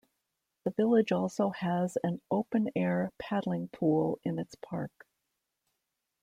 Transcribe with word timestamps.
The 0.63 0.71
village 0.71 1.11
also 1.11 1.51
has 1.51 1.95
an 2.03 2.21
open-air 2.31 3.11
paddling 3.19 3.67
pool 3.67 4.19
in 4.23 4.39
its 4.39 4.55
park. 4.55 5.05